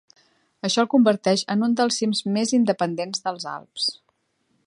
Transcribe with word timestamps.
Això 0.67 0.79
el 0.83 0.87
converteix 0.93 1.43
en 1.57 1.67
un 1.67 1.75
dels 1.81 1.99
cims 2.03 2.23
més 2.39 2.55
independents 2.61 3.23
dels 3.27 3.49
Alps. 3.55 3.89